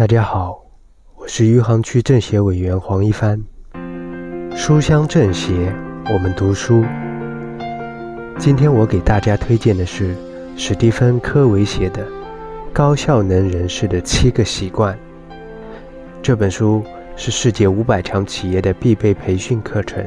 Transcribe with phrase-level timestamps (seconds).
[0.00, 0.64] 大家好，
[1.14, 3.38] 我是余杭区政协委员黄一帆。
[4.56, 5.70] 书香政协，
[6.06, 6.82] 我们读书。
[8.38, 10.16] 今天我给大家推荐的是
[10.56, 12.02] 史蒂芬·科维写的
[12.72, 14.94] 《高效能人士的七个习惯》。
[16.22, 16.82] 这本书
[17.14, 20.02] 是世界五百强企业的必备培训课程，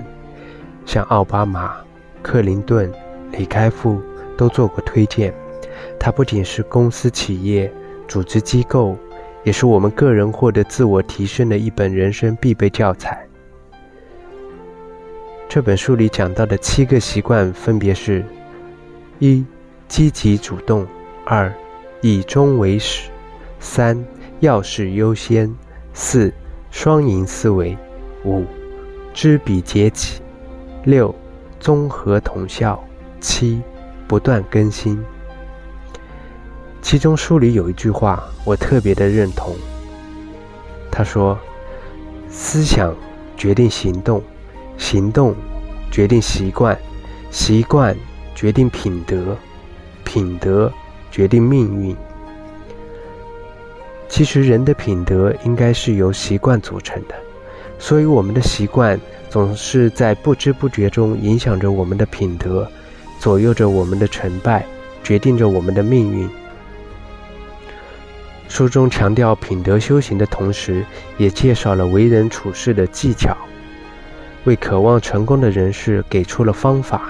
[0.88, 1.76] 像奥巴马、
[2.24, 2.92] 克林顿、
[3.32, 4.02] 李开复
[4.36, 5.32] 都做过推荐。
[6.00, 7.72] 它不仅是公司、企业、
[8.08, 8.98] 组织机构。
[9.44, 13.28] 也是我们个人获得自我提升的一本人生必备教材。
[15.50, 18.26] 这本书里讲到的七个习惯分别是：
[19.20, 19.46] 一、
[19.88, 20.86] 积极主动；
[21.26, 21.54] 二、
[22.02, 23.10] 以终为始；
[23.60, 24.04] 三、
[24.40, 25.54] 要事优先；
[25.94, 26.34] 四、
[26.72, 27.78] 双赢思维；
[28.26, 28.46] 五、
[29.14, 30.22] 知彼解己；
[30.86, 31.14] 六、
[31.60, 32.80] 综合统效；
[33.20, 33.62] 七、
[34.08, 35.00] 不断更新。
[36.84, 39.56] 其中书里有一句话，我特别的认同。
[40.92, 41.40] 他说
[42.30, 42.94] ：“思想
[43.38, 44.22] 决定行动，
[44.78, 45.34] 行动
[45.90, 46.78] 决定习惯，
[47.32, 47.96] 习惯
[48.36, 49.36] 决定品德，
[50.04, 50.72] 品德
[51.10, 51.96] 决定命运。”
[54.10, 57.16] 其实人的品德应该是由习惯组成的，
[57.80, 62.70] 所以我们的习惯总是在不知不觉中影响着我们的品德，
[63.20, 64.66] 左右着我们的成败，
[65.02, 66.30] 决定着我们的命运。
[68.54, 70.86] 书中强调品德修行的同时，
[71.18, 73.36] 也介绍了为人处事的技巧，
[74.44, 77.10] 为渴望成功的人士给出了方法。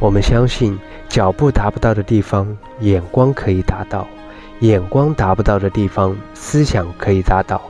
[0.00, 0.76] 我们相信，
[1.08, 4.04] 脚步达不到的地方，眼光可以达到；
[4.58, 7.62] 眼光达不到的地方，思想可以达到。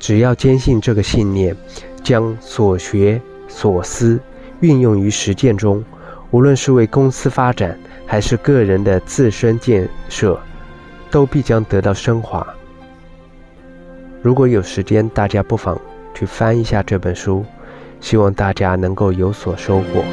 [0.00, 1.56] 只要坚信这个信念，
[2.02, 4.18] 将所学所思
[4.58, 5.84] 运用于实践中，
[6.32, 10.36] 无论是为公司发展，还是个人的自身建设。
[11.10, 12.46] 都必将得到升华。
[14.22, 15.80] 如果有时间大家不妨
[16.14, 17.44] 去翻一下这本书
[18.00, 20.04] 希望大家能够有所收获。